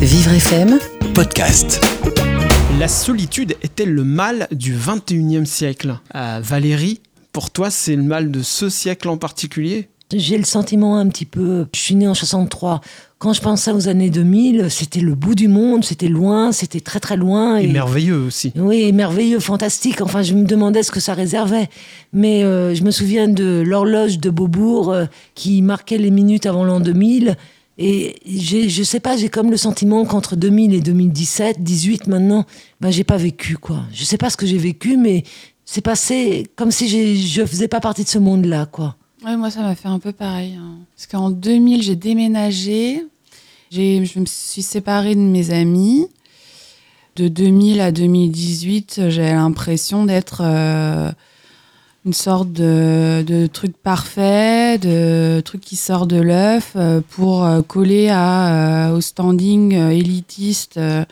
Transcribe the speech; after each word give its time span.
Vivre 0.00 0.32
FM, 0.32 0.78
podcast. 1.12 1.84
La 2.78 2.88
solitude 2.88 3.54
est-elle 3.62 3.92
le 3.92 4.02
mal 4.02 4.48
du 4.50 4.74
21e 4.74 5.44
siècle? 5.44 5.98
Euh, 6.14 6.40
Valérie, 6.42 7.02
pour 7.32 7.50
toi, 7.50 7.70
c'est 7.70 7.96
le 7.96 8.02
mal 8.02 8.30
de 8.30 8.40
ce 8.40 8.70
siècle 8.70 9.10
en 9.10 9.18
particulier? 9.18 9.90
J'ai 10.10 10.38
le 10.38 10.44
sentiment 10.44 10.96
un 10.96 11.06
petit 11.08 11.26
peu. 11.26 11.66
Je 11.74 11.78
suis 11.78 11.94
née 11.94 12.08
en 12.08 12.14
63. 12.14 12.80
Quand 13.18 13.34
je 13.34 13.42
pensais 13.42 13.72
aux 13.72 13.88
années 13.88 14.08
2000, 14.08 14.70
c'était 14.70 15.00
le 15.00 15.14
bout 15.14 15.34
du 15.34 15.48
monde, 15.48 15.84
c'était 15.84 16.08
loin, 16.08 16.50
c'était 16.50 16.80
très 16.80 16.98
très 16.98 17.18
loin. 17.18 17.58
Et 17.58 17.66
merveilleux 17.66 18.22
aussi. 18.22 18.54
Oui, 18.56 18.90
merveilleux, 18.94 19.38
fantastique. 19.38 20.00
Enfin, 20.00 20.22
je 20.22 20.32
me 20.32 20.46
demandais 20.46 20.82
ce 20.82 20.90
que 20.90 21.00
ça 21.00 21.12
réservait. 21.12 21.68
Mais 22.14 22.42
euh, 22.42 22.74
je 22.74 22.82
me 22.84 22.90
souviens 22.90 23.28
de 23.28 23.62
l'horloge 23.64 24.18
de 24.18 24.30
Beaubourg 24.30 24.92
euh, 24.92 25.04
qui 25.34 25.60
marquait 25.60 25.98
les 25.98 26.10
minutes 26.10 26.46
avant 26.46 26.64
l'an 26.64 26.80
2000. 26.80 27.36
Et 27.82 28.16
j'ai- 28.26 28.68
je 28.68 28.82
sais 28.82 29.00
pas, 29.00 29.16
j'ai 29.16 29.30
comme 29.30 29.50
le 29.50 29.56
sentiment 29.56 30.04
qu'entre 30.04 30.36
2000 30.36 30.74
et 30.74 30.80
2017, 30.82 31.62
18 31.62 32.06
maintenant, 32.08 32.44
ben 32.80 32.90
j'ai 32.90 33.04
pas 33.04 33.16
vécu 33.16 33.56
quoi. 33.56 33.84
Je 33.92 34.04
sais 34.04 34.18
pas 34.18 34.28
ce 34.28 34.36
que 34.36 34.44
j'ai 34.46 34.58
vécu, 34.58 34.98
mais 34.98 35.24
c'est 35.64 35.80
passé 35.80 36.46
comme 36.56 36.70
si 36.72 36.88
j'ai- 36.88 37.16
je 37.16 37.44
faisais 37.46 37.68
pas 37.68 37.80
partie 37.80 38.04
de 38.04 38.08
ce 38.08 38.18
monde-là 38.18 38.66
quoi. 38.66 38.96
Ouais, 39.24 39.34
moi, 39.36 39.50
ça 39.50 39.62
m'a 39.62 39.74
fait 39.74 39.88
un 39.88 39.98
peu 39.98 40.12
pareil. 40.12 40.54
hein. 40.60 40.76
Parce 40.94 41.06
qu'en 41.06 41.30
2000, 41.30 41.82
j'ai 41.82 41.96
déménagé. 41.96 43.02
J'ai, 43.70 44.04
je 44.04 44.18
me 44.18 44.26
suis 44.26 44.62
séparée 44.62 45.14
de 45.14 45.20
mes 45.20 45.50
amis. 45.50 46.06
De 47.16 47.28
2000 47.28 47.80
à 47.80 47.92
2018, 47.92 49.08
j'avais 49.08 49.32
l'impression 49.32 50.04
d'être 50.04 50.42
euh, 50.44 51.10
une 52.06 52.12
sorte 52.14 52.50
de, 52.52 53.22
de 53.26 53.46
truc 53.46 53.76
parfait, 53.76 54.78
de 54.78 55.40
truc 55.40 55.60
qui 55.60 55.76
sort 55.76 56.06
de 56.06 56.16
l'œuf 56.20 56.72
euh, 56.76 57.00
pour 57.10 57.44
euh, 57.44 57.60
coller 57.62 58.08
à, 58.08 58.88
euh, 58.90 58.96
au 58.96 59.00
standing 59.02 59.74
euh, 59.74 59.90
élitiste 59.90 60.78
euh, 60.78 61.04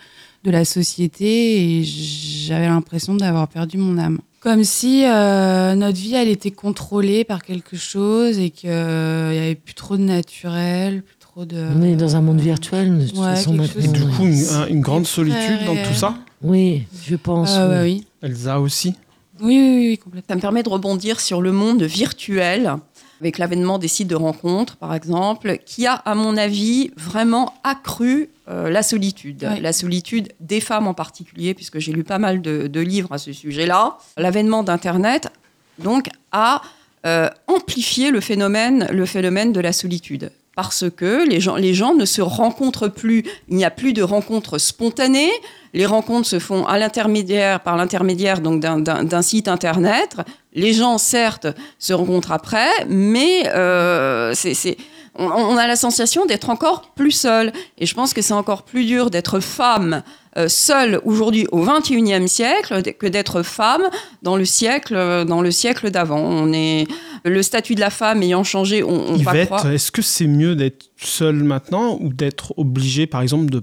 de 0.44 0.50
la 0.50 0.64
société. 0.64 1.78
Et 1.80 1.84
j'avais 1.84 2.68
l'impression 2.68 3.14
d'avoir 3.14 3.48
perdu 3.48 3.76
mon 3.76 3.98
âme. 3.98 4.18
Comme 4.40 4.64
si 4.64 5.02
euh, 5.04 5.74
notre 5.74 5.98
vie, 5.98 6.14
elle 6.14 6.28
était 6.28 6.52
contrôlée 6.52 7.24
par 7.24 7.42
quelque 7.42 7.76
chose 7.76 8.38
et 8.38 8.50
qu'il 8.50 8.70
n'y 8.70 8.76
avait 8.76 9.56
plus 9.62 9.74
trop 9.74 9.96
de 9.96 10.02
naturel, 10.04 11.02
plus 11.02 11.16
trop 11.18 11.44
de... 11.44 11.66
On 11.76 11.82
est 11.82 11.96
dans 11.96 12.16
un 12.16 12.20
monde 12.22 12.40
virtuel 12.40 12.98
de 12.98 13.06
toute 13.08 13.18
Ouais, 13.18 13.34
façon 13.34 13.56
Et 13.78 13.88
du 13.88 14.06
coup, 14.06 14.26
une, 14.26 14.44
un- 14.54 14.66
une 14.68 14.80
grande 14.80 15.06
solitude 15.06 15.64
dans 15.66 15.74
tout 15.74 15.92
ça 15.92 16.14
Oui, 16.42 16.84
je 17.04 17.16
pense. 17.16 17.50
Oui. 17.58 17.68
ouais, 17.68 17.82
oui. 17.82 18.04
Elsa 18.22 18.60
aussi 18.60 18.94
Oui, 19.40 19.56
oui, 19.58 19.88
oui, 19.90 19.98
complètement. 19.98 20.28
Ça 20.28 20.36
me 20.36 20.40
permet 20.40 20.62
de 20.62 20.68
rebondir 20.68 21.20
sur 21.20 21.40
le 21.40 21.52
monde 21.52 21.82
virtuel, 21.82 22.76
avec 23.20 23.38
l'avènement 23.38 23.78
des 23.78 23.88
sites 23.88 24.08
de 24.08 24.14
rencontres, 24.14 24.76
par 24.76 24.94
exemple, 24.94 25.58
qui 25.64 25.86
a, 25.86 25.94
à 25.94 26.14
mon 26.14 26.36
avis, 26.36 26.90
vraiment 26.96 27.54
accru 27.64 28.30
euh, 28.48 28.70
la 28.70 28.82
solitude. 28.82 29.48
La 29.60 29.72
solitude 29.72 30.32
des 30.40 30.60
femmes 30.60 30.86
en 30.86 30.94
particulier, 30.94 31.54
puisque 31.54 31.78
j'ai 31.78 31.92
lu 31.92 32.04
pas 32.04 32.18
mal 32.18 32.40
de, 32.40 32.66
de 32.66 32.80
livres 32.80 33.12
à 33.12 33.18
ce 33.18 33.32
sujet-là. 33.32 33.98
L'avènement 34.16 34.62
d'Internet, 34.62 35.30
donc, 35.78 36.08
a 36.32 36.62
euh, 37.06 37.28
amplifié 37.46 38.10
le 38.10 38.20
phénomène, 38.20 38.88
le 38.90 39.06
phénomène 39.06 39.52
de 39.52 39.60
la 39.60 39.72
solitude. 39.72 40.32
Parce 40.58 40.86
que 40.90 41.24
les 41.24 41.38
gens, 41.38 41.54
les 41.54 41.72
gens 41.72 41.94
ne 41.94 42.04
se 42.04 42.20
rencontrent 42.20 42.88
plus, 42.88 43.22
il 43.48 43.54
n'y 43.54 43.64
a 43.64 43.70
plus 43.70 43.92
de 43.92 44.02
rencontres 44.02 44.58
spontanées, 44.58 45.30
les 45.72 45.86
rencontres 45.86 46.26
se 46.26 46.40
font 46.40 46.66
à 46.66 46.78
l'intermédiaire, 46.80 47.60
par 47.60 47.76
l'intermédiaire 47.76 48.40
donc 48.40 48.58
d'un- 48.60 49.22
site 49.22 49.46
internet. 49.46 50.16
Les 50.54 50.72
gens, 50.72 50.98
certes, 50.98 51.46
se 51.78 51.92
rencontrent 51.92 52.32
après, 52.32 52.66
mais 52.88 53.46
euh, 53.54 54.32
c'est- 54.34 54.76
on, 55.18 55.26
on 55.26 55.56
a 55.56 55.66
la 55.66 55.76
sensation 55.76 56.24
d'être 56.26 56.48
encore 56.50 56.90
plus 56.94 57.10
seul. 57.10 57.52
Et 57.78 57.86
je 57.86 57.94
pense 57.94 58.14
que 58.14 58.22
c'est 58.22 58.34
encore 58.34 58.62
plus 58.62 58.84
dur 58.84 59.10
d'être 59.10 59.40
femme 59.40 60.02
euh, 60.36 60.48
seule 60.48 61.00
aujourd'hui 61.04 61.46
au 61.52 61.64
XXIe 61.64 62.28
siècle 62.28 62.82
que 62.98 63.06
d'être 63.06 63.42
femme 63.42 63.82
dans 64.22 64.36
le 64.36 64.44
siècle, 64.44 64.94
euh, 64.96 65.24
dans 65.24 65.40
le 65.42 65.50
siècle 65.50 65.90
d'avant. 65.90 66.20
On 66.20 66.52
est 66.52 66.86
le 67.24 67.42
statut 67.42 67.74
de 67.74 67.80
la 67.80 67.90
femme 67.90 68.22
ayant 68.22 68.44
changé. 68.44 68.82
On, 68.82 69.10
on 69.10 69.16
Yvette, 69.16 69.50
est-ce 69.72 69.90
que 69.90 70.02
c'est 70.02 70.26
mieux 70.28 70.54
d'être 70.54 70.86
seule 70.96 71.42
maintenant 71.42 71.98
ou 72.00 72.12
d'être 72.12 72.54
obligée, 72.56 73.06
par 73.06 73.20
exemple, 73.22 73.50
de 73.50 73.62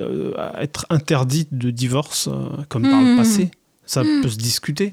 euh, 0.00 0.32
être 0.58 0.86
interdite 0.90 1.56
de 1.56 1.70
divorce 1.70 2.28
euh, 2.28 2.48
comme 2.68 2.82
par 2.82 3.00
le 3.00 3.12
Mhm. 3.12 3.16
passé? 3.16 3.50
Ça 3.84 4.02
peut 4.02 4.28
se 4.28 4.36
discuter. 4.36 4.92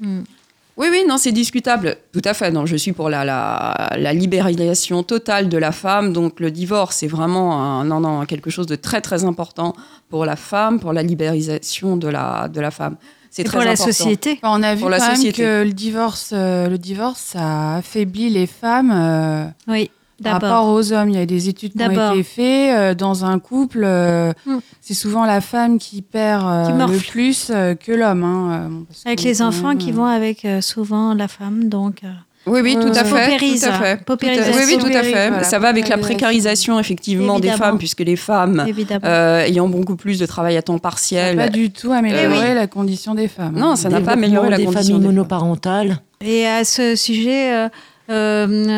Oui, 0.75 0.87
oui, 0.89 1.03
non, 1.07 1.17
c'est 1.17 1.31
discutable. 1.31 1.97
Tout 2.11 2.21
à 2.25 2.33
fait. 2.33 2.49
Non, 2.51 2.65
je 2.65 2.75
suis 2.75 2.93
pour 2.93 3.09
la, 3.09 3.23
la, 3.23 3.91
la 3.97 4.13
libéralisation 4.13 5.03
totale 5.03 5.47
de 5.47 5.57
la 5.57 5.71
femme. 5.71 6.13
Donc, 6.13 6.39
le 6.39 6.49
divorce, 6.49 6.97
c'est 6.97 7.07
vraiment 7.07 7.61
un, 7.61 7.85
non, 7.85 7.99
non, 7.99 8.25
quelque 8.25 8.49
chose 8.49 8.65
de 8.65 8.75
très, 8.75 9.01
très 9.01 9.23
important 9.23 9.75
pour 10.09 10.25
la 10.25 10.35
femme, 10.35 10.79
pour 10.79 10.91
la 10.93 11.03
libéralisation 11.03 11.95
de 11.97 12.07
la, 12.07 12.47
de 12.47 12.59
la 12.59 12.71
femme. 12.71 12.95
C'est 13.29 13.43
très 13.43 13.57
pour 13.57 13.65
la 13.65 13.71
important. 13.71 13.91
société. 13.91 14.39
Enfin, 14.41 14.59
on 14.59 14.63
a 14.63 14.75
vu 14.75 14.81
Pour 14.81 14.91
quand 14.91 15.17
même 15.17 15.31
que 15.33 15.63
le 15.63 15.73
divorce, 15.73 16.31
euh, 16.33 16.69
le 16.69 16.77
divorce, 16.77 17.19
ça 17.19 17.75
affaiblit 17.75 18.29
les 18.29 18.45
femmes 18.45 18.91
euh, 18.93 19.45
Oui, 19.67 19.89
par 20.21 20.33
rapport 20.33 20.67
aux 20.67 20.91
hommes. 20.93 21.09
Il 21.09 21.15
y 21.15 21.21
a 21.21 21.25
des 21.25 21.49
études 21.49 21.73
qui 21.73 21.83
ont 21.83 22.11
été 22.11 22.23
faites 22.23 22.75
euh, 22.77 22.93
dans 22.93 23.25
un 23.25 23.39
couple. 23.39 23.81
euh, 23.83 24.31
Hmm. 24.45 24.57
C'est 24.81 24.93
souvent 24.93 25.25
la 25.25 25.39
femme 25.41 25.77
qui 25.79 26.01
perd 26.01 26.43
euh, 26.45 26.65
Qui 26.87 26.93
le 26.93 26.97
plus 26.99 27.47
euh, 27.49 27.73
que 27.75 27.91
l'homme. 27.93 28.23
hein, 28.23 28.69
Avec 29.05 29.21
les 29.23 29.41
enfants 29.41 29.75
qui 29.75 29.91
vont 29.91 30.05
avec 30.05 30.43
euh, 30.45 30.59
souvent 30.61 31.13
la 31.13 31.27
femme, 31.29 31.69
donc. 31.69 32.03
euh, 32.03 32.07
Oui, 32.45 32.59
oui, 32.61 32.73
tout 32.73 32.87
Euh, 32.87 32.91
à 32.91 33.05
fait. 33.05 33.37
tout 33.37 33.65
à 33.65 33.71
fait. 33.71 33.91
hein. 33.91 33.97
Paupérisation. 34.05 34.51
Tout 34.51 34.57
à- 34.57 34.65
Oui, 34.65 34.73
oui, 34.75 34.77
tout 34.91 34.97
à 34.97 35.03
fait. 35.03 35.27
voilà, 35.29 35.43
Ça 35.43 35.59
va 35.59 35.69
avec 35.69 35.87
la 35.87 35.97
précarisation, 35.97 36.77
effectivement, 36.79 37.39
des 37.39 37.51
femmes, 37.51 37.77
puisque 37.77 38.01
les 38.01 38.17
femmes, 38.17 38.65
euh, 39.05 39.45
ayant 39.45 39.69
beaucoup 39.69 39.95
plus 39.95 40.19
de 40.19 40.25
travail 40.25 40.57
à 40.57 40.61
temps 40.61 40.73
Ça 40.73 40.77
n'a 40.77 40.81
partiel, 40.81 41.35
pas 41.37 41.47
du 41.49 41.71
tout 41.71 41.93
amélioré 41.93 42.25
Eh 42.45 42.49
oui. 42.49 42.53
la 42.55 42.67
condition 42.67 43.15
des 43.15 43.29
femmes. 43.29 43.55
Non, 43.57 43.77
ça 43.77 43.87
n'a 43.87 44.01
pas 44.01 44.13
amélioré 44.13 44.49
la 44.49 44.57
des 44.57 44.65
condition 44.65 44.83
familles 44.95 44.99
des 44.99 45.05
femmes. 45.07 45.15
monoparentales. 45.15 45.97
Et 46.19 46.45
à 46.45 46.65
ce 46.65 46.95
sujet, 46.97 47.53
euh, 47.53 47.69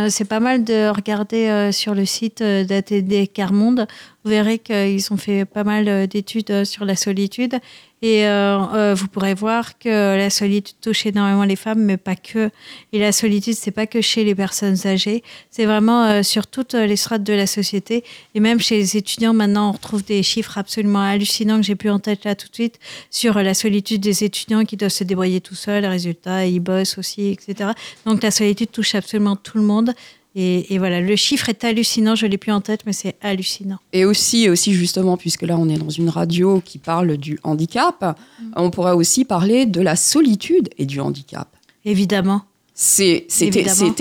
c'est 0.09 0.25
pas 0.25 0.39
mal 0.39 0.63
de 0.63 0.89
regarder 0.89 1.47
euh, 1.47 1.71
sur 1.71 1.93
le 1.95 2.05
site 2.05 2.41
euh, 2.41 2.63
d'ATD 2.63 3.31
Carmonde. 3.31 3.87
Vous 4.25 4.31
verrez 4.31 4.57
qu'ils 4.57 5.13
ont 5.13 5.17
fait 5.17 5.45
pas 5.45 5.63
mal 5.63 5.87
euh, 5.87 6.07
d'études 6.07 6.49
euh, 6.49 6.65
sur 6.65 6.83
la 6.83 6.95
solitude. 6.95 7.59
Et 8.01 8.27
euh, 8.27 8.95
vous 8.97 9.07
pourrez 9.07 9.35
voir 9.35 9.77
que 9.77 10.17
la 10.17 10.31
solitude 10.31 10.75
touche 10.81 11.05
énormément 11.05 11.43
les 11.43 11.55
femmes, 11.55 11.83
mais 11.83 11.97
pas 11.97 12.15
que. 12.15 12.49
Et 12.91 12.97
la 12.99 13.11
solitude, 13.11 13.53
c'est 13.53 13.71
pas 13.71 13.85
que 13.85 14.01
chez 14.01 14.23
les 14.23 14.33
personnes 14.33 14.75
âgées, 14.85 15.23
c'est 15.49 15.65
vraiment 15.65 16.21
sur 16.21 16.45
toutes 16.45 16.73
les 16.75 16.97
strates 16.97 17.23
de 17.23 17.33
la 17.33 17.47
société. 17.47 18.03
Et 18.35 18.39
même 18.39 18.59
chez 18.59 18.77
les 18.77 18.97
étudiants, 18.97 19.33
maintenant, 19.33 19.69
on 19.69 19.71
retrouve 19.71 20.03
des 20.03 20.21
chiffres 20.21 20.57
absolument 20.59 21.01
hallucinants 21.01 21.57
que 21.57 21.65
j'ai 21.65 21.75
plus 21.75 21.89
en 21.89 21.97
tête 21.97 22.25
là 22.25 22.35
tout 22.35 22.47
de 22.47 22.53
suite 22.53 22.79
sur 23.09 23.41
la 23.41 23.55
solitude 23.55 24.01
des 24.01 24.23
étudiants 24.23 24.65
qui 24.65 24.77
doivent 24.77 24.91
se 24.91 25.03
débrouiller 25.03 25.41
tout 25.41 25.55
seuls. 25.55 25.85
Résultat, 25.85 26.45
ils 26.45 26.59
bossent 26.59 26.99
aussi, 26.99 27.29
etc. 27.29 27.71
Donc 28.05 28.21
la 28.21 28.29
solitude 28.29 28.71
touche 28.71 28.93
absolument 28.93 29.35
tout 29.35 29.57
le 29.57 29.63
monde. 29.63 29.95
Et, 30.37 30.73
et 30.73 30.77
voilà, 30.79 30.99
le 30.99 31.15
chiffre 31.15 31.47
est 31.47 31.63
hallucinant. 31.63 32.13
Je 32.15 32.25
l'ai 32.25 32.37
plus 32.37 32.51
en 32.51 32.59
tête, 32.61 32.81
mais 32.85 32.91
c'est 32.93 33.15
hallucinant. 33.21 33.77
Et 33.93 34.03
aussi, 34.03 34.49
aussi 34.49 34.73
justement, 34.73 35.15
puisque 35.15 35.43
là 35.43 35.55
on 35.57 35.69
est 35.69 35.77
dans 35.77 35.89
une 35.89 36.09
radio 36.09 36.61
qui 36.63 36.77
parle 36.77 37.15
du 37.17 37.39
handicap, 37.43 38.17
on 38.57 38.69
pourrait 38.69 38.91
aussi 38.91 39.23
parler 39.23 39.65
de 39.65 39.79
la 39.81 39.95
solitude 39.95 40.69
et 40.77 40.85
du 40.85 40.99
handicap. 40.99 41.47
Évidemment. 41.85 42.41
C'est 42.73 43.27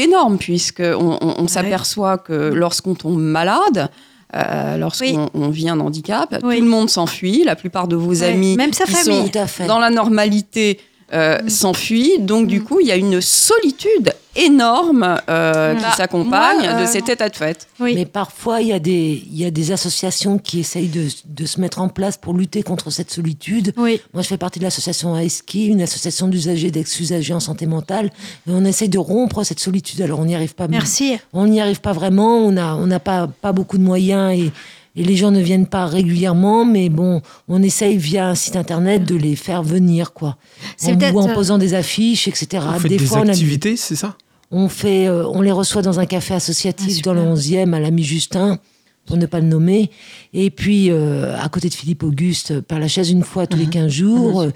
énorme, 0.00 0.36
puisque 0.38 0.80
on, 0.80 1.18
on- 1.20 1.34
on 1.38 1.46
s'aperçoit 1.46 2.18
que 2.18 2.52
lorsqu'on 2.52 2.94
tombe 2.96 3.20
malade, 3.20 3.88
euh, 4.34 4.76
lorsqu'on 4.76 5.24
Oui. 5.24 5.30
on 5.34 5.48
vit 5.50 5.68
un 5.68 5.78
handicap, 5.78 6.40
Oui. 6.42 6.56
tout 6.58 6.64
le 6.64 6.68
monde 6.68 6.90
s'enfuit, 6.90 7.44
la 7.44 7.54
plupart 7.54 7.86
de 7.86 7.94
vos 7.94 8.12
Ouais, 8.22 8.24
amis 8.30 8.56
même 8.56 8.72
sa 8.72 8.84
qui 8.84 8.92
famille. 8.94 9.22
sont 9.26 9.28
Tout 9.28 9.38
à 9.38 9.46
fait. 9.46 9.66
dans 9.68 9.78
la 9.78 9.90
normalité 9.90 10.80
euh, 11.14 11.38
Mm. 11.42 11.48
s'enfuient. 11.48 12.18
Donc 12.20 12.46
du 12.48 12.60
Mm. 12.60 12.64
coup, 12.64 12.80
il 12.80 12.86
y 12.88 12.92
a 12.92 12.96
une 12.96 13.20
solitude 13.20 14.12
énorme 14.36 15.16
euh, 15.28 15.74
qui 15.76 15.82
Bah, 15.82 15.92
s'accompagne 15.96 16.58
moi, 16.58 16.72
de 16.74 16.82
euh, 16.82 16.86
cet 16.86 17.08
état 17.08 17.28
de 17.28 17.36
fait. 17.36 17.68
Oui. 17.78 17.92
Mais 17.94 18.04
parfois, 18.04 18.60
il 18.60 18.68
y, 18.68 18.72
a 18.72 18.78
des, 18.80 19.22
il 19.30 19.38
y 19.38 19.44
a 19.44 19.50
des 19.52 19.70
associations 19.70 20.38
qui 20.38 20.58
essayent 20.60 20.88
de, 20.88 21.06
de 21.26 21.46
se 21.46 21.60
mettre 21.60 21.80
en 21.80 21.88
place 21.88 22.16
pour 22.16 22.34
lutter 22.34 22.62
contre 22.64 22.90
cette 22.90 23.12
solitude. 23.12 23.72
Oui. 23.76 24.00
Moi, 24.12 24.22
je 24.22 24.28
fais 24.28 24.36
partie 24.36 24.58
de 24.58 24.64
l'association 24.64 25.16
AESKI, 25.16 25.66
une 25.66 25.82
association 25.82 26.26
d'usagers 26.26 26.72
d'ex-usagers 26.72 27.34
en 27.34 27.40
santé 27.40 27.66
mentale. 27.66 28.06
Et 28.48 28.50
on 28.50 28.64
essaye 28.64 28.88
de 28.88 28.98
rompre 28.98 29.44
cette 29.44 29.60
solitude. 29.60 30.00
Alors, 30.02 30.18
on 30.18 30.24
n'y 30.24 30.34
arrive 30.34 30.54
pas. 30.56 30.66
Merci. 30.68 31.16
On 31.32 31.46
n'y 31.46 31.60
arrive 31.60 31.80
pas 31.80 31.92
vraiment. 31.92 32.38
On 32.38 32.50
n'a 32.52 32.74
on 32.76 32.86
n'a 32.88 32.98
pas, 33.00 33.28
pas 33.28 33.52
beaucoup 33.52 33.78
de 33.78 33.84
moyens 33.84 34.36
et, 34.36 34.50
et 34.96 35.02
les 35.02 35.16
gens 35.16 35.30
ne 35.30 35.40
viennent 35.40 35.66
pas 35.66 35.86
régulièrement. 35.86 36.64
Mais 36.64 36.88
bon, 36.88 37.20
on 37.48 37.62
essaye 37.62 37.96
via 37.96 38.28
un 38.28 38.34
site 38.34 38.56
internet 38.56 39.04
de 39.04 39.16
les 39.16 39.36
faire 39.36 39.62
venir, 39.62 40.12
quoi. 40.12 40.36
C'est 40.76 40.92
En, 41.04 41.14
ou 41.14 41.20
en 41.20 41.28
euh, 41.28 41.34
posant 41.34 41.58
des 41.58 41.74
affiches, 41.74 42.28
etc. 42.28 42.64
Vous 42.78 42.88
des, 42.88 42.98
fois, 42.98 43.20
on 43.20 43.28
a- 43.28 43.30
activités, 43.30 43.76
c'est 43.76 43.96
ça? 43.96 44.16
On, 44.50 44.68
fait, 44.68 45.08
euh, 45.08 45.26
on 45.28 45.40
les 45.40 45.52
reçoit 45.52 45.82
dans 45.82 45.98
un 46.00 46.06
café 46.06 46.34
associatif 46.34 46.98
Ah, 47.00 47.02
dans 47.04 47.14
le 47.14 47.22
11e 47.22 47.72
à 47.72 47.80
l'ami 47.80 48.04
Justin. 48.04 48.58
Pour 49.06 49.16
ne 49.16 49.26
pas 49.26 49.40
le 49.40 49.46
nommer. 49.46 49.90
Et 50.32 50.50
puis, 50.50 50.90
euh, 50.90 51.36
à 51.38 51.48
côté 51.48 51.68
de 51.68 51.74
Philippe 51.74 52.02
Auguste, 52.02 52.60
Père 52.60 52.78
Lachaise, 52.78 53.10
une 53.10 53.22
fois 53.22 53.46
tous 53.46 53.58
les 53.58 53.66
15 53.66 53.90
jours. 53.90 54.46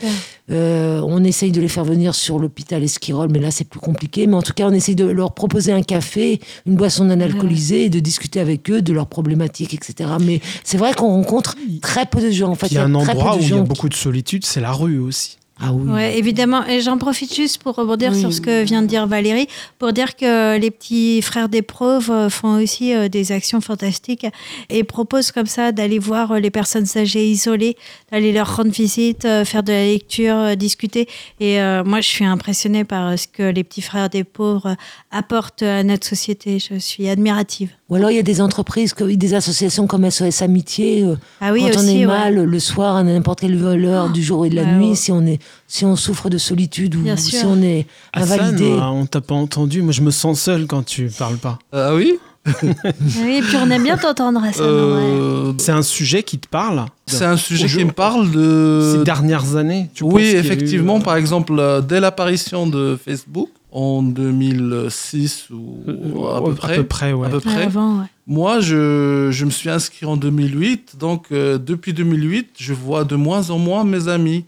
Euh, 0.50 1.02
on 1.04 1.24
essaye 1.24 1.52
de 1.52 1.60
les 1.60 1.68
faire 1.68 1.84
venir 1.84 2.14
sur 2.14 2.38
l'hôpital 2.38 2.82
Esquirol, 2.82 3.28
mais 3.30 3.38
là, 3.38 3.50
c'est 3.50 3.64
plus 3.64 3.80
compliqué. 3.80 4.26
Mais 4.26 4.34
en 4.34 4.42
tout 4.42 4.54
cas, 4.54 4.66
on 4.68 4.72
essaye 4.72 4.94
de 4.94 5.04
leur 5.04 5.34
proposer 5.34 5.72
un 5.72 5.82
café, 5.82 6.40
une 6.66 6.76
boisson 6.76 7.04
non 7.04 7.20
alcoolisée, 7.20 7.84
et 7.84 7.90
de 7.90 8.00
discuter 8.00 8.40
avec 8.40 8.70
eux 8.70 8.80
de 8.80 8.92
leurs 8.92 9.08
problématiques, 9.08 9.74
etc. 9.74 10.10
Mais 10.20 10.40
c'est 10.64 10.78
vrai 10.78 10.94
qu'on 10.94 11.08
rencontre 11.08 11.56
très 11.82 12.06
peu 12.06 12.20
de 12.20 12.30
gens. 12.30 12.50
En 12.50 12.54
fait, 12.54 12.68
Il 12.68 12.74
y 12.74 12.78
a 12.78 12.84
un 12.84 12.94
endroit 12.94 13.36
où 13.36 13.40
il 13.40 13.48
y 13.48 13.52
a 13.52 13.60
beaucoup 13.60 13.88
de 13.88 13.94
solitude, 13.94 14.44
c'est 14.46 14.60
la 14.60 14.72
rue 14.72 14.98
aussi. 14.98 15.37
Ah 15.60 15.72
oui. 15.72 15.90
Ouais, 15.90 16.18
évidemment. 16.18 16.64
Et 16.66 16.80
j'en 16.80 16.98
profite 16.98 17.34
juste 17.34 17.60
pour 17.62 17.74
rebondir 17.74 18.12
Oui. 18.12 18.20
sur 18.20 18.32
ce 18.32 18.40
que 18.40 18.62
vient 18.62 18.80
de 18.82 18.86
dire 18.86 19.06
Valérie, 19.08 19.48
pour 19.78 19.92
dire 19.92 20.14
que 20.16 20.56
les 20.58 20.70
petits 20.70 21.20
frères 21.20 21.48
d'épreuve 21.48 22.28
font 22.28 22.62
aussi 22.62 22.94
euh, 22.94 23.08
des 23.08 23.32
actions 23.32 23.60
fantastiques 23.60 24.26
et 24.70 24.84
proposent 24.84 25.32
comme 25.32 25.46
ça 25.46 25.72
d'aller 25.72 25.98
voir 25.98 26.32
euh, 26.32 26.38
les 26.38 26.50
personnes 26.50 26.86
âgées 26.96 27.28
isolées, 27.28 27.76
d'aller 28.12 28.32
leur 28.32 28.56
rendre 28.56 28.70
visite, 28.70 29.24
euh, 29.24 29.44
faire 29.44 29.62
de 29.64 29.72
la 29.72 29.84
lecture, 29.86 30.56
discuter. 30.56 31.08
Et 31.40 31.60
euh, 31.60 31.82
moi, 31.84 32.00
je 32.00 32.08
suis 32.08 32.24
impressionnée 32.24 32.84
par 32.84 33.18
ce 33.18 33.26
que 33.26 33.42
les 33.42 33.64
petits 33.64 33.82
frères 33.82 34.10
des 34.10 34.22
pauvres 34.24 34.76
apportent 35.10 35.62
à 35.64 35.82
notre 35.82 36.06
société. 36.06 36.58
Je 36.58 36.78
suis 36.78 37.08
admirative. 37.08 37.70
Ou 37.88 37.94
alors, 37.94 38.10
il 38.10 38.16
y 38.16 38.20
a 38.20 38.22
des 38.22 38.40
entreprises, 38.40 38.94
des 38.94 39.34
associations 39.34 39.86
comme 39.86 40.08
SOS 40.10 40.42
Amitié. 40.42 41.04
Ah 41.40 41.52
oui, 41.52 41.62
quand 41.62 41.80
on 41.80 41.86
est 41.88 42.00
ouais. 42.00 42.06
mal 42.06 42.34
le 42.44 42.60
soir, 42.60 42.96
à 42.96 43.02
n'importe 43.02 43.40
quelle 43.40 43.62
heure 43.64 44.10
du 44.10 44.22
jour 44.22 44.44
et 44.44 44.50
de 44.50 44.56
la 44.56 44.62
Ouais, 44.62 44.72
nuit, 44.72 44.88
ouais. 44.90 44.94
si 44.94 45.10
on 45.10 45.24
est, 45.26 45.38
si 45.66 45.84
on 45.84 45.96
souffre 45.96 46.30
de 46.30 46.38
solitude 46.38 46.96
ou 46.96 47.00
Bien 47.00 47.16
si 47.16 47.36
sûr. 47.36 47.48
on 47.48 47.60
est 47.62 47.86
Hassan, 48.12 48.40
invalidé. 48.40 48.70
euh, 48.70 48.80
on 48.84 49.06
t'a 49.06 49.20
pas 49.20 49.34
entendu. 49.34 49.82
Moi, 49.82 49.92
je 49.92 50.02
me 50.02 50.10
sens 50.10 50.40
seul 50.40 50.66
quand 50.66 50.84
tu 50.84 51.08
parles 51.18 51.36
pas. 51.38 51.58
Ah 51.72 51.94
oui? 51.94 52.14
Oui, 52.62 53.36
et 53.38 53.42
puis 53.42 53.56
on 53.56 53.68
aime 53.70 53.82
bien 53.82 53.98
t'entendre, 53.98 54.42
Hassan. 54.42 54.64
ouais. 54.64 54.70
Euh, 54.72 55.52
C'est 55.58 55.72
un 55.72 55.82
sujet 55.82 56.22
qui 56.22 56.38
te 56.38 56.48
parle? 56.48 56.86
C'est 57.06 57.24
un 57.26 57.36
sujet 57.36 57.66
qui 57.66 57.84
me 57.84 57.92
parle 57.92 58.30
de. 58.30 58.94
ces 58.98 59.04
dernières 59.04 59.56
années 59.56 59.90
tu 59.92 60.04
oui, 60.04 60.22
eu, 60.32 60.36
effectivement. 60.36 60.96
euh, 60.98 61.00
Par 61.02 61.16
exemple, 61.16 61.54
euh, 61.58 61.82
dès 61.82 62.00
l'apparition 62.00 62.66
de 62.66 62.98
Facebook 63.02 63.50
en 63.70 64.02
2006 64.02 65.48
ou 65.50 65.82
euh, 65.88 66.36
à 66.36 66.42
peu 66.42 66.54
près. 66.54 66.72
À 66.74 66.76
peu 66.76 66.84
près, 66.84 67.12
ouais. 67.12 67.26
à 67.26 67.30
peu 67.30 67.36
Ouais, 67.36 67.42
près. 67.42 67.62
avant, 67.64 67.98
ouais. 68.00 68.06
Moi, 68.26 68.60
je, 68.60 69.28
je 69.30 69.44
me 69.44 69.50
suis 69.50 69.70
inscrit 69.70 70.06
en 70.06 70.16
2008. 70.16 70.96
Donc, 70.98 71.26
euh, 71.32 71.58
depuis 71.58 71.92
2008, 71.92 72.50
je 72.58 72.72
vois 72.74 73.04
de 73.04 73.16
moins 73.16 73.50
en 73.50 73.58
moins 73.58 73.84
mes 73.84 74.08
amis. 74.08 74.44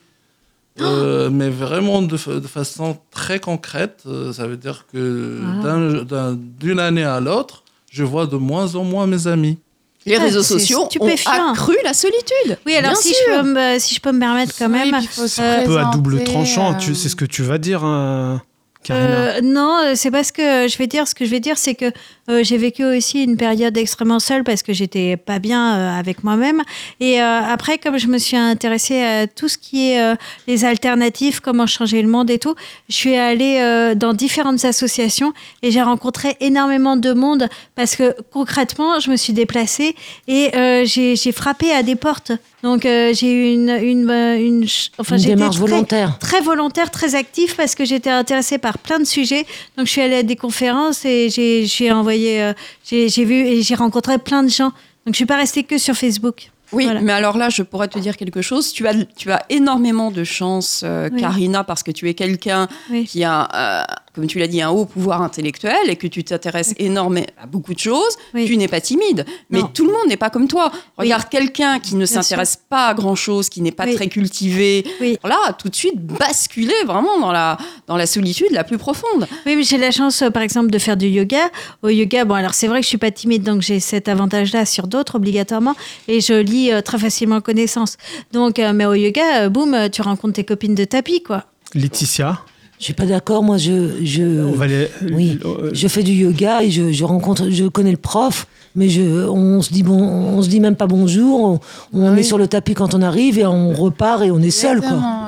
Euh, 0.80 1.28
mais 1.30 1.50
vraiment 1.50 2.00
de, 2.00 2.16
fa- 2.16 2.40
de 2.40 2.46
façon 2.46 2.96
très 3.10 3.38
concrète. 3.40 4.04
Euh, 4.06 4.32
ça 4.32 4.46
veut 4.46 4.56
dire 4.56 4.86
que 4.92 5.40
Ah. 5.44 5.62
d'un- 5.62 6.02
d'un- 6.04 6.38
d'une 6.58 6.78
année 6.78 7.04
à 7.04 7.20
l'autre, 7.20 7.64
je 7.90 8.04
vois 8.04 8.26
de 8.26 8.36
moins 8.36 8.74
en 8.76 8.84
moins 8.84 9.06
mes 9.06 9.26
amis. 9.26 9.58
Les 10.06 10.16
Ah, 10.16 10.22
réseaux 10.22 10.42
sociaux 10.42 10.88
ont 11.00 11.06
accru 11.52 11.76
la 11.84 11.92
solitude. 11.92 12.58
Oui, 12.64 12.74
alors 12.74 12.96
si 12.96 13.10
je, 13.12 13.36
peux 13.36 13.42
me, 13.48 13.78
si 13.78 13.94
je 13.94 14.00
peux 14.00 14.12
me 14.12 14.20
permettre 14.20 14.54
quand 14.58 14.70
Oui, 14.70 14.90
même. 14.90 14.94
euh, 14.94 15.62
un 15.62 15.66
peu 15.66 15.78
à 15.78 15.90
double 15.92 16.24
tranchant. 16.24 16.72
euh, 16.74 16.94
c'est 16.94 17.10
ce 17.10 17.16
que 17.16 17.26
tu 17.26 17.42
vas 17.42 17.58
dire, 17.58 17.84
hein. 17.84 18.40
Euh, 18.88 19.40
non, 19.42 19.76
euh, 19.84 19.92
c'est 19.94 20.10
pas 20.10 20.24
ce 20.24 20.32
que 20.32 20.66
je 20.66 20.78
vais 20.78 20.86
dire. 20.86 21.06
Ce 21.06 21.14
que 21.14 21.24
je 21.26 21.30
vais 21.30 21.40
dire, 21.40 21.58
c'est 21.58 21.74
que 21.74 21.92
euh, 22.30 22.42
j'ai 22.42 22.56
vécu 22.56 22.82
aussi 22.84 23.22
une 23.24 23.36
période 23.36 23.76
extrêmement 23.76 24.18
seule 24.20 24.42
parce 24.42 24.62
que 24.62 24.72
j'étais 24.72 25.16
pas 25.18 25.38
bien 25.38 25.76
euh, 25.76 25.98
avec 25.98 26.24
moi-même. 26.24 26.62
Et 26.98 27.20
euh, 27.20 27.40
après, 27.40 27.76
comme 27.78 27.98
je 27.98 28.06
me 28.06 28.16
suis 28.18 28.36
intéressée 28.38 29.02
à 29.02 29.26
tout 29.26 29.48
ce 29.48 29.58
qui 29.58 29.90
est 29.90 30.00
euh, 30.02 30.14
les 30.46 30.64
alternatives, 30.64 31.40
comment 31.40 31.66
changer 31.66 32.00
le 32.00 32.08
monde 32.08 32.30
et 32.30 32.38
tout, 32.38 32.54
je 32.88 32.94
suis 32.94 33.16
allée 33.16 33.58
euh, 33.60 33.94
dans 33.94 34.14
différentes 34.14 34.64
associations 34.64 35.32
et 35.62 35.70
j'ai 35.70 35.82
rencontré 35.82 36.36
énormément 36.40 36.96
de 36.96 37.12
monde 37.12 37.48
parce 37.74 37.96
que 37.96 38.14
concrètement, 38.32 38.98
je 38.98 39.10
me 39.10 39.16
suis 39.16 39.34
déplacée 39.34 39.94
et 40.26 40.56
euh, 40.56 40.84
j'ai 40.86 41.32
frappé 41.32 41.70
à 41.72 41.82
des 41.82 41.96
portes. 41.96 42.32
Donc 42.62 42.84
euh, 42.84 43.12
j'ai 43.14 43.32
eu 43.32 43.54
une, 43.54 43.70
une, 43.70 44.10
une, 44.10 44.60
ch- 44.68 44.90
enfin 44.98 45.16
Une 45.16 45.22
j'ai 45.22 45.28
été 45.30 45.36
démarche 45.36 45.56
très- 45.56 45.66
volontaire. 45.66 46.18
très 46.18 46.40
volontaire, 46.42 46.90
très 46.90 47.14
actif 47.14 47.56
parce 47.56 47.74
que 47.74 47.86
j'étais 47.86 48.10
intéressée 48.10 48.58
par 48.58 48.69
plein 48.78 48.98
de 48.98 49.04
sujets. 49.04 49.46
Donc 49.76 49.86
je 49.86 49.92
suis 49.92 50.00
allée 50.00 50.16
à 50.16 50.22
des 50.22 50.36
conférences 50.36 51.04
et 51.04 51.28
j'ai 51.30 51.92
envoyé, 51.92 52.42
euh, 52.42 52.52
j'ai 52.84 53.08
j'ai 53.08 53.24
vu 53.24 53.34
et 53.46 53.62
j'ai 53.62 53.74
rencontré 53.74 54.18
plein 54.18 54.42
de 54.42 54.48
gens. 54.48 54.72
Donc 55.06 55.14
je 55.14 55.16
suis 55.16 55.26
pas 55.26 55.36
restée 55.36 55.62
que 55.64 55.78
sur 55.78 55.94
Facebook. 55.94 56.50
Oui, 56.72 56.84
Voilà. 56.84 57.00
mais 57.00 57.12
alors 57.12 57.36
là, 57.36 57.48
je 57.48 57.62
pourrais 57.64 57.88
te 57.88 57.98
dire 57.98 58.16
quelque 58.16 58.42
chose. 58.42 58.72
Tu 58.72 58.86
as, 58.86 58.94
tu 59.16 59.32
as 59.32 59.44
énormément 59.48 60.12
de 60.12 60.22
chance, 60.22 60.82
euh, 60.84 61.08
Oui. 61.12 61.20
Karina, 61.20 61.64
parce 61.64 61.82
que 61.82 61.90
tu 61.90 62.08
es 62.08 62.14
quelqu'un 62.14 62.68
Oui. 62.92 63.06
qui 63.06 63.24
a, 63.24 63.48
euh, 63.54 63.82
comme 64.14 64.26
tu 64.26 64.38
l'as 64.38 64.46
dit, 64.48 64.60
un 64.60 64.70
haut 64.70 64.84
pouvoir 64.86 65.22
intellectuel 65.22 65.74
et 65.88 65.96
que 65.96 66.06
tu 66.06 66.24
t'intéresses 66.24 66.74
énormément 66.78 67.26
à 67.40 67.46
beaucoup 67.46 67.74
de 67.74 67.78
choses. 67.78 68.16
Oui. 68.34 68.44
Tu 68.46 68.56
n'es 68.56 68.66
pas 68.68 68.80
timide, 68.80 69.24
mais 69.50 69.60
Non. 69.60 69.66
tout 69.72 69.86
le 69.86 69.92
monde 69.92 70.08
n'est 70.08 70.16
pas 70.16 70.30
comme 70.30 70.48
toi. 70.48 70.72
Regarde 70.96 71.28
quelqu'un 71.28 71.78
qui 71.78 71.94
ne 71.94 72.06
s'intéresse 72.06 72.58
pas 72.68 72.86
à 72.88 72.94
grand-chose, 72.94 73.48
qui 73.48 73.60
n'est 73.62 73.70
pas 73.72 73.84
Oui. 73.84 73.94
très 73.94 74.08
cultivé. 74.08 74.84
Oui. 75.00 75.16
Là, 75.24 75.52
tout 75.58 75.68
de 75.68 75.76
suite, 75.76 75.94
basculer 75.96 76.74
vraiment 76.86 77.20
dans 77.20 77.32
la, 77.32 77.56
dans 77.86 77.96
la 77.96 78.06
solitude 78.06 78.48
la 78.50 78.64
plus 78.64 78.78
profonde. 78.78 79.28
Oui, 79.46 79.56
mais 79.56 79.62
j'ai 79.62 79.78
la 79.78 79.90
chance, 79.90 80.22
euh, 80.22 80.30
par 80.30 80.42
exemple, 80.42 80.70
de 80.70 80.78
faire 80.78 80.96
du 80.96 81.06
yoga. 81.06 81.50
Au 81.82 81.88
yoga, 81.88 82.24
bon, 82.24 82.34
alors 82.34 82.54
c'est 82.54 82.66
vrai 82.68 82.78
que 82.80 82.84
je 82.84 82.88
suis 82.88 82.98
pas 82.98 83.10
timide, 83.10 83.42
donc 83.44 83.62
j'ai 83.62 83.80
cet 83.80 84.08
avantage-là 84.08 84.66
sur 84.66 84.86
d'autres 84.88 85.14
obligatoirement, 85.16 85.74
et 86.08 86.20
je 86.20 86.34
lis 86.34 86.72
euh, 86.72 86.80
très 86.80 86.98
facilement 86.98 87.40
connaissance. 87.40 87.96
Donc, 88.32 88.58
euh, 88.58 88.72
mais 88.72 88.86
au 88.86 88.94
yoga, 88.94 89.42
euh, 89.42 89.48
boum, 89.48 89.88
tu 89.92 90.02
rencontres 90.02 90.34
tes 90.34 90.44
copines 90.44 90.74
de 90.74 90.84
tapis, 90.84 91.22
quoi. 91.22 91.44
Laetitia, 91.74 92.40
Je 92.80 92.84
suis 92.86 92.94
pas 92.94 93.04
d'accord. 93.04 93.42
Moi, 93.42 93.58
je, 93.58 94.02
je, 94.02 94.42
on 94.42 94.52
va 94.52 94.66
les- 94.66 94.88
oui. 95.12 95.38
euh, 95.44 95.68
je 95.74 95.86
fais 95.86 96.02
du 96.02 96.12
yoga 96.12 96.62
et 96.62 96.70
je, 96.70 96.90
je 96.92 97.04
rencontre, 97.04 97.50
je 97.50 97.66
connais 97.66 97.90
le 97.90 97.98
prof, 97.98 98.46
mais 98.74 98.88
je, 98.88 99.02
on 99.28 99.60
se 99.60 99.70
dit 99.70 99.82
bon, 99.82 100.00
on 100.00 100.40
se 100.40 100.48
dit 100.48 100.60
même 100.60 100.76
pas 100.76 100.86
bonjour. 100.86 101.44
On, 101.44 101.60
on 101.92 102.12
Oui. 102.14 102.20
est 102.20 102.22
sur 102.22 102.38
le 102.38 102.48
tapis 102.48 102.72
quand 102.72 102.94
on 102.94 103.02
arrive 103.02 103.38
et 103.38 103.44
on 103.44 103.74
repart 103.74 104.22
et 104.22 104.30
on 104.30 104.40
est 104.40 104.50
seul, 104.50 104.78
quoi. 104.80 104.88
Exactement. 104.88 105.26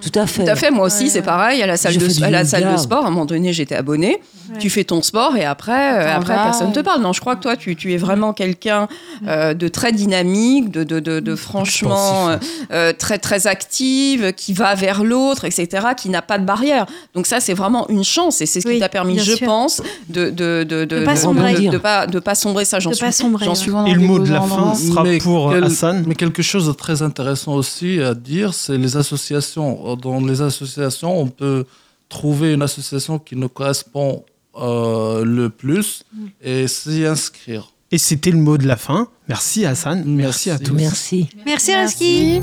Tout 0.00 0.18
à 0.18 0.26
fait. 0.26 0.44
Tout 0.44 0.50
à 0.50 0.56
fait, 0.56 0.70
moi 0.70 0.86
aussi, 0.86 1.04
Ouais, 1.04 1.08
c'est 1.10 1.18
ouais. 1.20 1.24
pareil. 1.24 1.62
À 1.62 1.66
la 1.66 1.76
salle, 1.76 1.94
de, 1.96 2.00
fais 2.00 2.12
du 2.14 2.24
à 2.24 2.30
la 2.30 2.38
yoga. 2.38 2.48
salle 2.50 2.72
de 2.72 2.76
sport, 2.78 3.04
à 3.04 3.08
un 3.08 3.10
moment 3.10 3.26
donné, 3.26 3.52
j'étais 3.52 3.74
abonnée. 3.74 4.20
Tu 4.58 4.68
fais 4.68 4.82
ton 4.82 5.00
sport 5.00 5.36
et 5.36 5.44
après, 5.44 5.94
euh, 6.06 6.16
après 6.16 6.34
personne 6.34 6.70
ne 6.70 6.74
te 6.74 6.80
parle. 6.80 7.00
Non, 7.02 7.12
je 7.12 7.20
crois 7.20 7.36
que 7.36 7.42
toi, 7.42 7.56
tu, 7.56 7.76
tu 7.76 7.92
es 7.94 7.96
vraiment 7.96 8.32
quelqu'un 8.32 8.88
euh, 9.28 9.54
de 9.54 9.68
très 9.68 9.92
dynamique, 9.92 10.70
de, 10.72 10.82
de, 10.82 10.98
de, 10.98 11.20
de 11.20 11.34
franchement 11.36 12.36
euh, 12.72 12.92
très, 12.92 13.18
très 13.18 13.46
active, 13.46 14.32
qui 14.32 14.52
va 14.52 14.74
vers 14.74 15.04
l'autre, 15.04 15.44
etc., 15.44 15.88
qui 15.96 16.08
n'a 16.08 16.20
pas 16.22 16.38
de 16.38 16.44
barrière. 16.44 16.86
Donc 17.14 17.26
ça, 17.26 17.38
c'est 17.38 17.54
vraiment 17.54 17.88
une 17.90 18.02
chance 18.02 18.40
et 18.40 18.46
c'est 18.46 18.60
ce 18.60 18.66
qui 18.66 18.74
Oui, 18.74 18.80
t'a 18.80 18.88
permis, 18.88 19.20
je 19.20 19.36
sûr. 19.36 19.46
pense, 19.46 19.82
de 20.08 20.30
de, 20.30 20.64
de, 20.68 20.84
De 20.84 21.04
pas 21.04 21.14
sombrer. 21.14 21.54
de, 21.54 21.70
de 21.70 21.78
pas, 21.78 22.06
de 22.08 22.18
pas 22.18 22.34
sombrer. 22.34 22.64
Ça, 22.64 22.80
j'en 22.80 22.92
suis, 22.92 23.12
suis 23.12 23.70
Et 23.86 23.94
le 23.94 24.00
mot 24.00 24.18
de 24.18 24.32
la 24.32 24.40
fin 24.40 24.74
sera 24.74 25.04
pour 25.22 25.52
Hassan. 25.52 26.04
mais 26.08 26.16
quelque 26.16 26.42
chose 26.42 26.66
de 26.66 26.72
très 26.72 27.02
intéressant 27.02 27.52
aussi 27.54 28.00
à 28.00 28.14
dire, 28.14 28.52
c'est 28.54 28.76
les 28.76 28.96
associations. 28.96 29.89
Dans 29.96 30.20
les 30.20 30.40
associations, 30.42 31.20
on 31.20 31.26
peut 31.28 31.64
trouver 32.08 32.52
une 32.54 32.62
association 32.62 33.18
qui 33.18 33.36
nous 33.36 33.48
correspond 33.48 34.24
euh, 34.56 35.24
le 35.24 35.48
plus 35.48 36.02
et 36.42 36.66
s'y 36.66 37.04
inscrire. 37.04 37.72
Et 37.92 37.98
c'était 37.98 38.30
le 38.30 38.38
mot 38.38 38.58
de 38.58 38.66
la 38.66 38.76
fin. 38.76 39.08
Merci 39.28 39.64
Hassan. 39.64 40.04
Merci, 40.06 40.48
Merci. 40.48 40.50
à 40.50 40.58
tous. 40.58 40.74
Merci. 40.74 41.28
Merci, 41.44 41.74
Reski. 41.74 42.40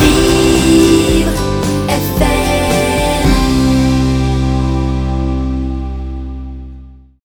Merci. 0.00 0.47